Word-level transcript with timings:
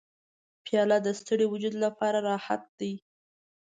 پیاله 0.65 0.97
د 1.03 1.07
ستړي 1.19 1.45
وجود 1.53 1.73
لپاره 1.83 2.17
راحت 2.29 2.61
دی. 2.79 2.93